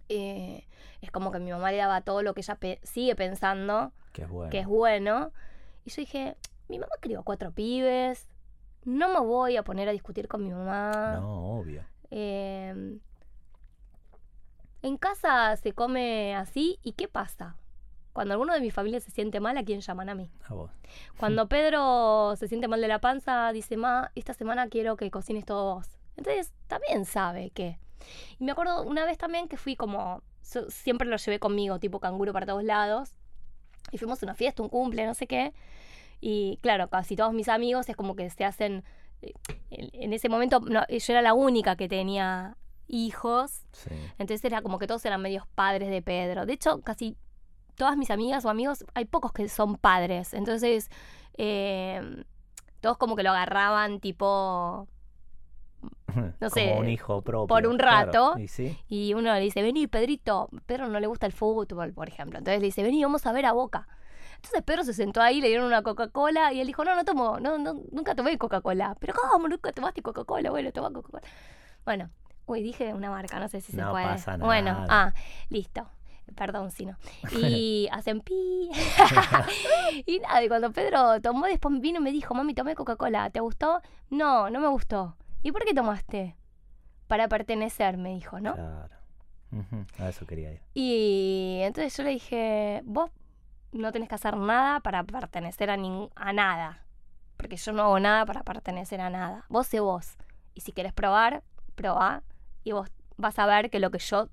[0.09, 0.67] eh,
[1.01, 4.23] es como que mi mamá le daba todo lo que ella pe- sigue pensando Que
[4.23, 4.49] es bueno.
[4.51, 5.31] que es bueno.
[5.85, 6.35] Y yo dije,
[6.67, 8.27] mi mamá crió cuatro pibes,
[8.85, 11.17] no me voy a poner a discutir con mi mamá.
[11.19, 11.83] No, obvio.
[12.11, 12.97] Eh,
[14.83, 17.55] en casa se come así y ¿qué pasa?
[18.13, 20.29] Cuando alguno de mi familia se siente mal, ¿a quién llaman a mí?
[20.49, 20.71] A vos.
[21.17, 25.45] Cuando Pedro se siente mal de la panza, dice, ma, esta semana quiero que cocines
[25.45, 25.87] todo vos.
[26.17, 27.79] Entonces, también sabe que.
[28.39, 31.99] Y me acuerdo una vez también que fui como, so- siempre lo llevé conmigo, tipo
[31.99, 33.11] canguro para todos lados.
[33.91, 35.53] Y fuimos a una fiesta, un cumple, no sé qué.
[36.19, 38.83] Y claro, casi todos mis amigos es como que se hacen...
[39.21, 39.33] eh,
[39.69, 42.55] En en ese momento no, yo era la única que tenía
[42.87, 43.63] hijos.
[43.71, 43.89] Sí.
[44.19, 46.45] Entonces era como que todos eran medios padres de Pedro.
[46.45, 47.17] De hecho, casi
[47.75, 50.33] todas mis amigas o amigos, hay pocos que son padres.
[50.33, 50.89] Entonces,
[51.37, 52.23] eh,
[52.81, 54.87] todos como que lo agarraban tipo...
[56.39, 57.47] No sé, Como un hijo propio.
[57.47, 58.05] por un claro.
[58.11, 58.39] rato.
[58.39, 58.77] Y sí.
[58.89, 60.49] Y uno le dice, vení, Pedrito.
[60.65, 62.37] Pedro no le gusta el fútbol, por ejemplo.
[62.39, 63.87] Entonces le dice, vení, vamos a ver a Boca.
[64.35, 67.39] Entonces Pedro se sentó ahí, le dieron una Coca-Cola y él dijo, no, no tomo,
[67.39, 68.95] no, no, nunca tomé Coca-Cola.
[68.99, 69.47] Pero ¿cómo?
[69.47, 70.49] Nunca tomaste Coca-Cola.
[70.49, 71.23] Bueno, toma Coca-Cola.
[71.85, 72.09] Bueno,
[72.47, 74.05] uy, dije una marca, no sé si se puede.
[74.05, 74.87] pasa Bueno, nada.
[74.89, 75.13] ah,
[75.49, 75.87] listo.
[76.35, 76.95] Perdón, si no.
[77.37, 78.69] Y hacen pi.
[80.05, 83.29] y nada, y cuando Pedro tomó, después vino y me dijo, mami, tomé Coca-Cola.
[83.29, 83.81] ¿Te gustó?
[84.09, 85.15] No, no me gustó.
[85.43, 86.35] ¿Y por qué tomaste?
[87.07, 88.53] Para pertenecer, me dijo, ¿no?
[88.53, 88.95] Claro.
[89.99, 90.61] A eso quería ir.
[90.73, 93.11] Y entonces yo le dije, vos
[93.71, 95.77] no tenés que hacer nada para pertenecer a,
[96.15, 96.85] a nada.
[97.37, 99.45] Porque yo no hago nada para pertenecer a nada.
[99.49, 100.17] Vos sé vos.
[100.53, 101.43] Y si querés probar,
[101.75, 102.23] probá.
[102.63, 104.29] Y vos vas a ver que lo que yo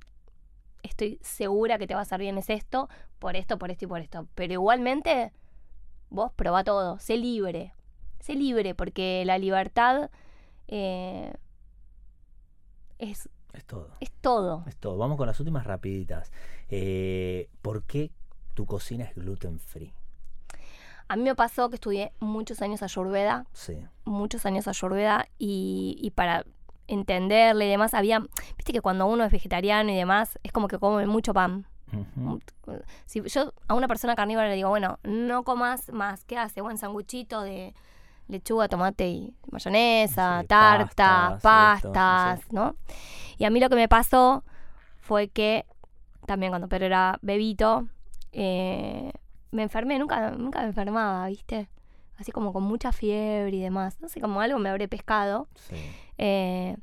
[0.83, 3.89] estoy segura que te va a hacer bien es esto, por esto, por esto y
[3.89, 4.29] por esto.
[4.35, 5.33] Pero igualmente,
[6.11, 6.99] vos probá todo.
[6.99, 7.73] Sé libre.
[8.21, 10.11] Sé libre porque la libertad
[10.69, 11.33] eh,
[12.99, 13.91] es, Es todo.
[14.01, 14.65] es todo.
[14.67, 14.97] Es todo.
[14.99, 16.31] Vamos con las últimas rapiditas.
[16.69, 18.11] Eh, ¿Por qué
[18.55, 19.93] tu cocina es gluten free?
[21.09, 23.79] A mí me pasó que estudié muchos años Ayurveda, Sí.
[24.05, 26.45] muchos años Ayurveda, y, y para
[26.87, 28.21] entenderle y demás, había,
[28.57, 31.67] viste que cuando uno es vegetariano y demás, es como que come mucho pan.
[33.07, 36.61] Si yo a una persona carnívora le digo, bueno, no comas más, ¿qué hace?
[36.61, 37.75] Buen sanguchito de
[38.29, 42.77] lechuga, tomate y mayonesa, Sí, tarta, pastas, esto, ¿no?
[43.39, 44.45] Y a mí lo que me pasó
[44.99, 45.67] fue que
[46.27, 47.89] también cuando Pedro era bebito,
[48.33, 49.13] eh,
[49.51, 51.69] me enfermé, nunca, nunca me enfermaba, ¿viste?
[52.19, 54.01] Así como con mucha fiebre y demás.
[54.01, 55.49] No sé, como algo me habré pescado.
[55.55, 55.77] Sí.
[56.19, 56.77] Eh,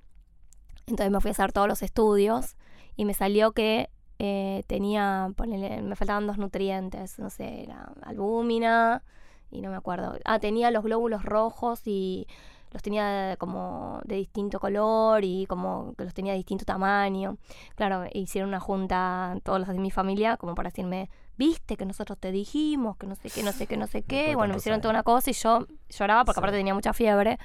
[0.87, 2.55] entonces me fui a hacer todos los estudios
[2.95, 9.03] y me salió que eh, tenía, ponele, me faltaban dos nutrientes, no sé, era albúmina
[9.51, 10.17] y no me acuerdo.
[10.25, 12.27] Ah, tenía los glóbulos rojos y
[12.71, 17.37] los tenía como de distinto color y como que los tenía de distinto tamaño.
[17.75, 22.17] Claro, hicieron una junta todos los de mi familia como para decirme, viste que nosotros
[22.19, 24.27] te dijimos, que no sé qué, no sé qué, no sé qué.
[24.29, 26.39] de Bueno, me hicieron toda una cosa y yo lloraba porque Sí.
[26.41, 27.39] aparte tenía mucha fiebre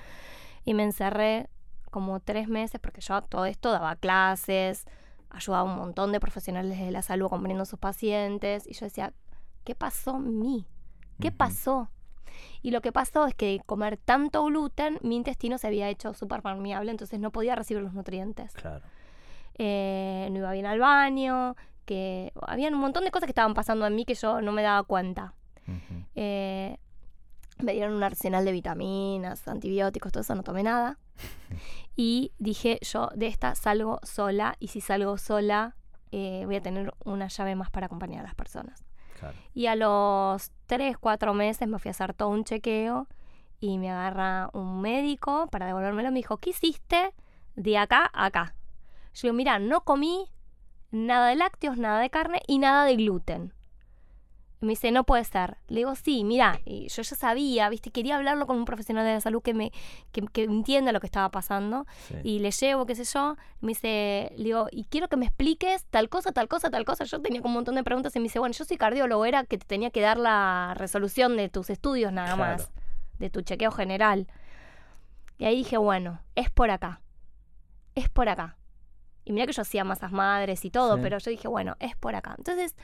[0.64, 1.48] y me encerré
[1.92, 4.84] como tres meses porque yo todo esto daba clases,
[5.30, 9.12] ayudaba a un montón de profesionales de la salud a sus pacientes y yo decía,
[9.64, 10.66] ¿qué pasó en mí?
[11.20, 11.90] ¿Qué pasó?
[12.62, 16.14] Y lo que pasó es que de comer tanto gluten, mi intestino se había hecho
[16.14, 18.52] súper permeable, entonces no podía recibir los nutrientes.
[18.52, 18.84] Claro.
[19.56, 23.86] Eh, no iba bien al baño, que había un montón de cosas que estaban pasando
[23.86, 25.34] en mí que yo no me daba cuenta.
[26.14, 26.78] Eh,
[27.58, 30.98] me dieron un arsenal de vitaminas, antibióticos, todo eso, no tomé nada.
[31.96, 35.76] Y dije, yo de esta salgo sola y si salgo sola
[36.12, 38.82] eh, voy a tener una llave más para acompañar a las personas.
[39.54, 43.06] Y a los 3, 4 meses me fui a hacer todo un chequeo
[43.58, 46.10] y me agarra un médico para devolvérmelo.
[46.10, 47.12] Me dijo, ¿qué hiciste
[47.56, 48.54] de acá a acá?
[49.14, 50.28] Yo digo, mira, no comí
[50.90, 53.52] nada de lácteos, nada de carne y nada de gluten.
[54.62, 55.56] Y me dice, no puede ser.
[55.68, 59.14] Le digo, sí, mira, y yo ya sabía, viste, quería hablarlo con un profesional de
[59.14, 59.72] la salud que me
[60.12, 61.86] que, que entienda lo que estaba pasando.
[62.08, 62.14] Sí.
[62.24, 63.36] Y le llevo, qué sé yo.
[63.62, 67.04] me dice, le digo, y quiero que me expliques tal cosa, tal cosa, tal cosa.
[67.04, 69.44] Yo tenía como un montón de preguntas y me dice, bueno, yo soy cardiólogo, era
[69.44, 72.52] que te tenía que dar la resolución de tus estudios nada Claro.
[72.58, 72.70] más,
[73.18, 74.26] de tu chequeo general.
[75.38, 77.00] Y ahí dije, bueno, es por acá.
[77.94, 78.58] Es por acá.
[79.24, 81.02] Y mira que yo hacía masas madres y todo, Sí.
[81.02, 82.34] pero yo dije, bueno, es por acá.
[82.36, 82.74] Entonces,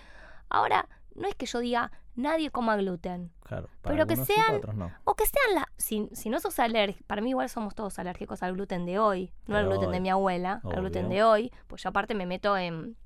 [0.48, 3.32] ahora no es que yo diga, nadie coma gluten.
[3.44, 3.68] Claro.
[3.82, 4.90] Pero que sí, sean- otros no.
[5.04, 5.64] O que sean las.
[5.76, 7.04] Si, si no sos alérgico.
[7.06, 9.32] Para mí, igual somos todos alérgicos al gluten de hoy.
[9.46, 11.52] No De al gluten de mi abuela, al gluten de hoy.
[11.66, 12.96] Pues yo, aparte, me meto en.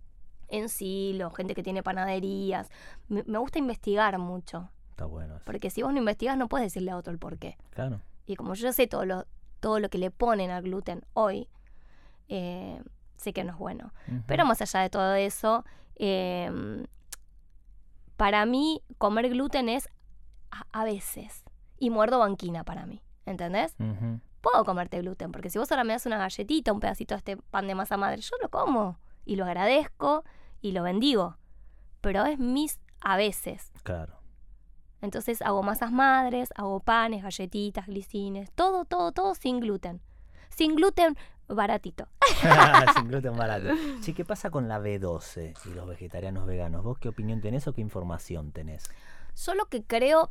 [0.53, 2.71] En silo, gente que tiene panaderías.
[3.09, 4.69] Me, me gusta investigar mucho.
[4.91, 5.45] Está bueno eso.
[5.47, 7.57] Porque si vos no investigas, no puedes decirle a otro el por qué.
[7.71, 8.01] Claro.
[8.27, 9.27] Y como yo ya sé todo lo,
[9.61, 11.49] todo lo que le ponen al gluten hoy,
[12.29, 12.83] eh,
[13.17, 13.93] sé que no es bueno.
[14.27, 15.65] Pero más allá de todo eso,
[15.97, 16.51] eh,
[18.21, 19.89] para mí comer gluten es
[20.51, 21.43] a, a veces.
[21.79, 23.03] Y muerdo banquina para mí.
[23.25, 23.75] ¿Entendés?
[24.43, 27.37] Puedo comerte gluten, porque si vos ahora me das una galletita, un pedacito de este
[27.39, 28.99] pan de masa madre, yo lo como.
[29.25, 30.23] Y lo agradezco
[30.61, 31.39] y lo bendigo.
[32.03, 33.73] Pero es mis a veces.
[33.85, 34.19] Claro.
[35.01, 40.03] Entonces hago masas madres, hago panes, galletitas, glicines, todo, todo, todo sin gluten.
[40.51, 41.17] Sin gluten,
[41.55, 42.07] baratito.
[42.97, 43.69] Sin gluten barato.
[44.01, 46.83] Sí, ¿qué pasa con la B12 y los vegetarianos veganos?
[46.83, 48.91] ¿Vos qué opinión tenés o qué información tenés?
[49.35, 50.31] Solo que creo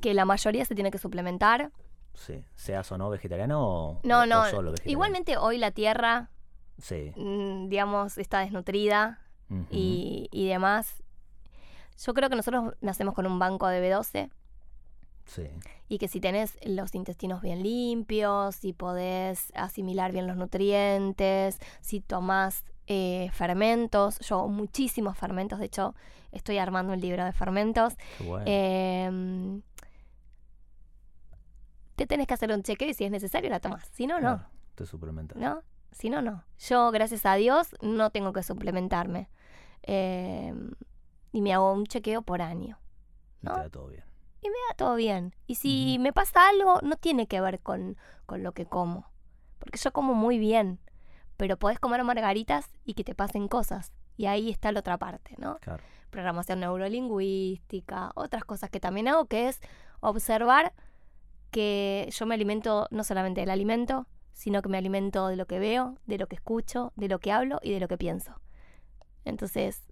[0.00, 1.70] que la mayoría se tiene que suplementar.
[2.14, 4.42] Sí, seas o no vegetariano o, No, no.
[4.42, 4.90] o solo vegetariano.
[4.92, 6.30] Igualmente hoy la tierra,
[6.78, 7.12] Sí.
[7.16, 9.20] mm, digamos, está desnutrida
[9.70, 11.02] y, y demás.
[12.04, 14.30] Yo creo que nosotros nacemos con un banco de B12
[15.26, 15.48] Sí.
[15.88, 22.00] y que si tenés los intestinos bien limpios, si podés asimilar bien los nutrientes, si
[22.00, 25.94] tomás eh, fermentos, yo muchísimos fermentos, de hecho
[26.32, 27.94] estoy armando un libro de fermentos.
[28.18, 28.44] Qué bueno.
[28.46, 29.62] Em,
[31.96, 34.44] te tenés que hacer un chequeo y si es necesario la tomás, si no, no.
[34.74, 35.38] Te suplementas.
[35.38, 35.62] ¿no?
[35.92, 36.44] Si no, no.
[36.58, 39.30] Yo, gracias a Dios, no tengo que suplementarme.
[39.84, 40.52] Eh,
[41.32, 42.78] y me hago un chequeo por año.
[43.42, 43.54] Y ¿no?
[43.54, 44.04] te da todo bien.
[44.44, 45.34] Y me da todo bien.
[45.46, 49.10] Y si me pasa algo, no tiene que ver con, con lo que como.
[49.58, 50.78] Porque yo como muy bien.
[51.38, 53.92] Pero podés comer margaritas y que te pasen cosas.
[54.16, 55.58] Y ahí está la otra parte, ¿no?
[55.60, 55.82] Claro.
[56.10, 59.60] programación neurolingüística, otras cosas que también hago, que es
[60.00, 60.72] observar
[61.50, 65.58] que yo me alimento no solamente del alimento, sino que me alimento de lo que
[65.58, 68.40] veo, de lo que escucho, de lo que hablo y de lo que pienso.
[69.24, 69.82] Entonces,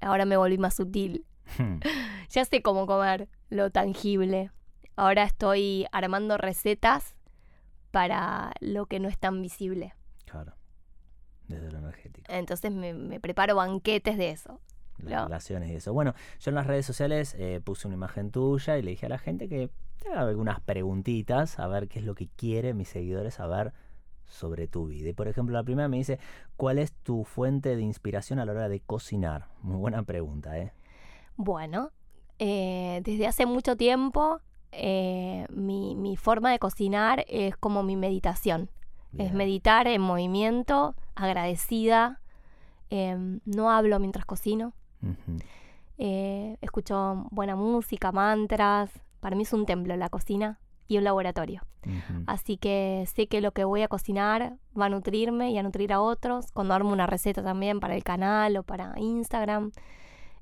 [0.00, 1.24] ahora me volví más sutil.
[2.34, 4.50] Ya sé cómo comer lo tangible.
[4.96, 7.14] Ahora estoy armando recetas
[7.92, 9.94] para lo que no es tan visible.
[10.26, 10.52] claro.
[11.46, 12.26] Desde lo energético.
[12.32, 14.60] Entonces me, me preparo banquetes de eso.
[14.98, 15.92] Las relaciones y eso.
[15.92, 19.10] Bueno, yo en las redes sociales eh, puse una imagen tuya y le dije a
[19.10, 19.70] la gente que
[20.02, 23.74] te haga algunas preguntitas a ver qué es lo que quieren mis seguidores saber
[24.24, 25.10] sobre tu vida.
[25.10, 26.18] Y por ejemplo, la primera me dice,
[26.56, 29.50] ¿cuál es tu fuente de inspiración a la hora de cocinar?
[29.60, 30.72] Muy buena pregunta, ¿eh?
[31.36, 31.92] Bueno,
[32.38, 34.40] eh, desde hace mucho tiempo
[34.76, 38.70] eh, mi, mi forma de cocinar es como mi meditación.
[39.16, 42.20] Es meditar en movimiento, agradecida.
[42.90, 44.72] em, no hablo mientras cocino.
[45.98, 48.90] Eh, escucho buena música, mantras.
[49.20, 51.62] Para mí es un templo la cocina y un laboratorio.
[52.26, 55.92] Así que sé que lo que voy a cocinar va a nutrirme y a nutrir
[55.92, 56.50] a otros.
[56.52, 59.70] Cuando armo una receta también para el canal o para Instagram,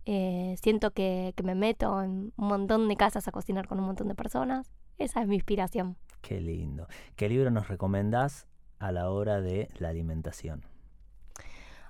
[0.04, 3.86] eh, siento que, que me meto en un montón de casas a cocinar con un
[3.86, 4.70] montón de personas.
[4.98, 5.96] Esa es mi inspiración.
[6.20, 6.86] Qué lindo.
[7.16, 8.46] ¿Qué libro nos recomendás
[8.78, 10.62] a la hora de la alimentación?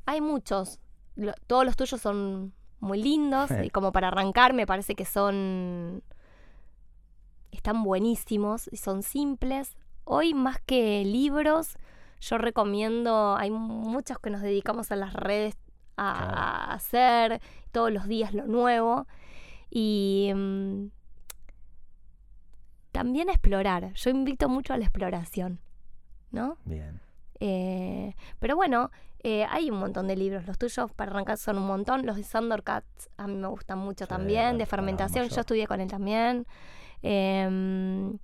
[0.07, 0.81] Hay muchos.
[1.17, 6.03] Lo- todos los tuyos son muy lindos y como para arrancar me parece que son...
[7.51, 9.77] Están buenísimos y son simples.
[10.05, 11.77] Hoy más que libros,
[12.21, 15.55] yo recomiendo, hay muchos que nos dedicamos a las redes
[15.97, 16.37] a, Claro.
[16.37, 19.07] a hacer todos los días lo nuevo
[19.71, 20.87] y mm,
[22.93, 23.93] también explorar.
[23.95, 25.61] Yo invito mucho a la exploración,
[26.31, 26.59] ¿no?
[26.65, 27.01] Bien.
[27.41, 28.91] Eh, pero bueno,
[29.25, 30.47] eh, hay un montón de libros.
[30.47, 32.05] Los tuyos para arrancar son un montón.
[32.07, 34.59] Los de Sandor Katz a mí me gustan mucho Sí, también.
[34.59, 36.47] De fermentación, yo estudié con él también.
[37.03, 38.19] Em,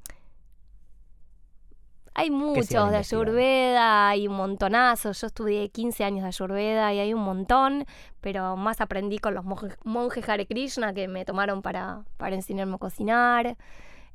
[2.19, 2.97] hay muchos de.
[2.97, 5.12] Ayurveda, hay un montonazo.
[5.12, 7.87] Yo estudié 15 años de Ayurveda y hay un montón,
[8.21, 12.75] pero más aprendí con los monjes, monjes Hare Krishna que me tomaron para, para enseñarme
[12.75, 13.57] a cocinar.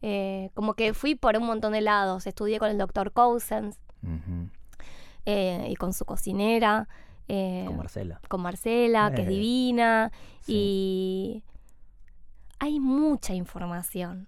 [0.02, 2.28] Eh, como que fui por un montón de lados.
[2.28, 3.80] Estudié con el doctor Cousins
[5.26, 6.90] eh, y con su cocinera,
[7.30, 8.20] eh, Con Marcela.
[8.28, 10.54] con Marcela, que es divina, sí.
[10.54, 11.44] y
[12.60, 14.28] hay mucha información.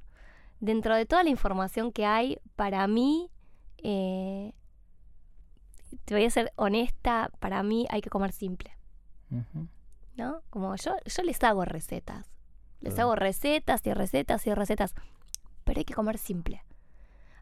[0.62, 3.30] Dentro de toda la información que hay, para mí,
[3.84, 4.54] eh,
[6.06, 8.72] te voy a ser honesta, para mí hay que comer simple.
[9.32, 9.68] Ujú.
[10.18, 10.42] ¿no?
[10.50, 12.26] Como yo, yo les hago recetas.
[12.80, 13.10] Les Claro.
[13.10, 14.94] hago recetas y recetas y recetas.
[15.66, 16.64] Pero hay que comer simple.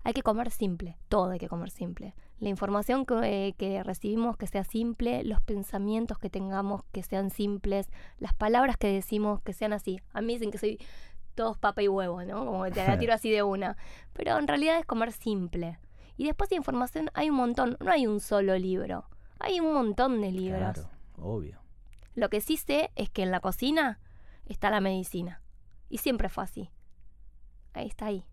[0.04, 0.98] Hay que comer simple.
[1.08, 2.16] Todo hay que comer simple.
[2.40, 3.14] La información que,
[3.50, 8.76] eh, que recibimos que sea simple, los pensamientos que tengamos que sean simples, las palabras
[8.78, 10.00] que decimos que sean así.
[10.12, 10.80] A mí dicen que soy
[11.36, 12.44] todos papa y huevo, ¿no?
[12.46, 13.78] Como que te la tiro así de una.
[14.14, 15.78] Pero en realidad es comer simple.
[16.18, 17.78] Y después de información hay un montón.
[17.80, 19.05] No hay un solo libro.
[19.39, 20.74] Hay un montón de libros.
[20.74, 21.59] Claro, obvio.
[22.16, 23.99] Lo que sí sé es que en la cocina
[24.45, 25.41] está la medicina.
[25.89, 26.70] Y siempre fue así.
[27.74, 28.26] Ahí está ahí.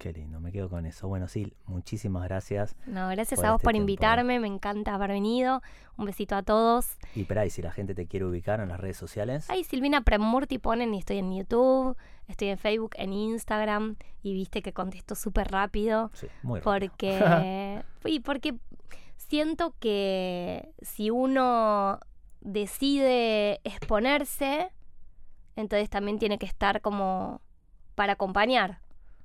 [0.00, 1.08] Qué lindo, me quedo con eso.
[1.08, 2.74] Bueno, sí, muchísimas gracias.
[2.86, 3.90] No, gracias a vos este por tiempo.
[3.90, 4.40] invitarme.
[4.40, 5.60] Me encanta haber venido.
[5.98, 6.96] Un besito a todos.
[7.14, 9.50] Y espera, y si la gente te quiere ubicar en las redes sociales.
[9.50, 11.98] Ahí Silvina Premurti ponen y estoy en YouTube,
[12.28, 13.96] estoy en Facebook, en Instagram.
[14.22, 16.10] Y viste que contesto súper rápido.
[16.14, 16.92] Sí, muy rápido.
[16.92, 18.54] Porque, y porque
[19.18, 22.00] siento que si uno
[22.40, 24.70] decide exponerse,
[25.56, 27.42] entonces también tiene que estar como
[27.96, 28.80] para acompañar.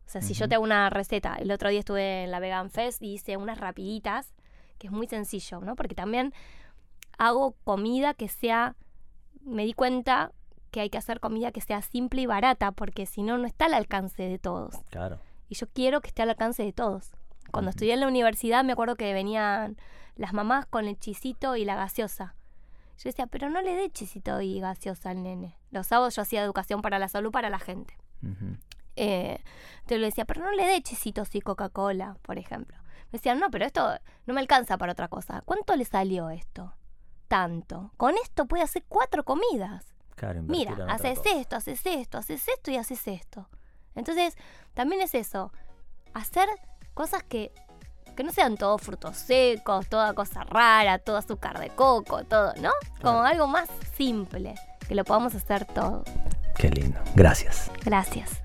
[0.05, 2.69] O sea, si yo te hago una receta, el otro día estuve en la Vegan
[2.69, 4.33] Fest y hice unas rapiditas,
[4.77, 5.75] que es muy sencillo, ¿no?
[5.75, 6.33] Porque también
[7.17, 8.75] hago comida que sea,
[9.41, 10.31] me di cuenta
[10.71, 13.65] que hay que hacer comida que sea simple y barata, porque si no, no está
[13.65, 14.75] al alcance de todos.
[14.89, 15.19] Claro.
[15.49, 17.11] Y yo quiero que esté al alcance de todos.
[17.51, 19.77] Cuando estudié en la universidad me acuerdo que venían
[20.15, 22.35] las mamás con el chisito y la gaseosa.
[22.97, 25.57] Yo decía, pero no le dé chisito y gaseosa al nene.
[25.71, 27.97] Los sábados yo hacía educación para la salud para la gente.
[28.95, 29.39] Eh,
[29.75, 32.77] entonces le decía, pero no le dé chisitos y Coca-Cola, por ejemplo.
[33.11, 35.41] Me decían, no, pero esto no me alcanza para otra cosa.
[35.45, 36.73] ¿Cuánto le salió esto?
[37.27, 37.91] Tanto.
[37.97, 39.85] Con esto puede hacer cuatro comidas.
[40.15, 41.29] Claro, Mira, haces cosa.
[41.35, 43.49] esto, haces esto, haces esto y haces esto.
[43.95, 44.35] Entonces,
[44.73, 45.51] también es eso,
[46.13, 46.47] hacer
[46.93, 47.51] cosas que,
[48.15, 52.71] que no sean todos frutos secos, toda cosa rara, todo azúcar de coco, todo, ¿no?
[53.01, 54.55] Como algo más simple,
[54.87, 56.03] que lo podamos hacer todo.
[56.57, 56.99] Qué lindo.
[57.15, 57.69] Gracias.
[57.83, 58.44] Gracias.